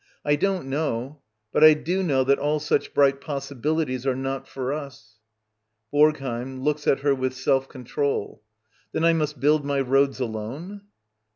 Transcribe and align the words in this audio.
]I 0.31 0.35
don't 0.35 0.65
know. 0.67 1.21
But 1.53 1.63
I 1.63 1.75
do 1.75 2.01
know 2.01 2.23
that 2.23 2.39
all 2.39 2.59
such 2.59 2.91
bright 2.91 3.21
possibilities 3.21 4.07
are 4.07 4.15
not 4.15 4.47
for 4.47 4.73
us. 4.73 5.19
^BoRGHEiM. 5.93 6.63
[Looks 6.63 6.87
at 6.87 7.01
her 7.01 7.13
with 7.13 7.35
self 7.35 7.69
control.] 7.69 8.41
vTnen 8.95 9.05
I 9.05 9.13
must 9.13 9.39
build 9.39 9.63
my 9.63 9.79
roads 9.79 10.19
alone? 10.19 10.81